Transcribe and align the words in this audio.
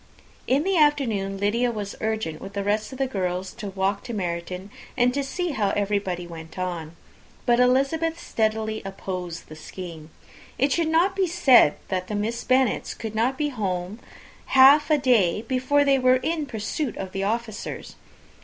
In 0.47 0.63
the 0.63 0.77
afternoon 0.77 1.37
Lydia 1.37 1.69
was 1.71 1.95
urgent 2.01 2.41
with 2.41 2.53
the 2.53 2.63
rest 2.63 2.91
of 2.91 2.97
the 2.97 3.05
girls 3.05 3.53
to 3.53 3.67
walk 3.69 4.03
to 4.05 4.15
Meryton, 4.15 4.71
and 4.97 5.15
see 5.23 5.51
how 5.51 5.69
everybody 5.75 6.25
went 6.25 6.57
on; 6.57 6.95
but 7.45 7.59
Elizabeth 7.59 8.19
steadily 8.19 8.81
opposed 8.83 9.47
the 9.47 9.55
scheme. 9.55 10.09
It 10.57 10.71
should 10.71 10.87
not 10.87 11.15
be 11.15 11.27
said, 11.27 11.75
that 11.89 12.07
the 12.07 12.15
Miss 12.15 12.43
Bennets 12.43 12.95
could 12.95 13.13
not 13.13 13.37
be 13.37 13.49
at 13.49 13.53
home 13.57 13.99
half 14.57 14.89
a 14.89 14.97
day 14.97 15.43
before 15.43 15.85
they 15.85 15.99
were 15.99 16.17
in 16.23 16.47
pursuit 16.47 16.97
of 16.97 17.11
the 17.11 17.23
officers. 17.23 17.95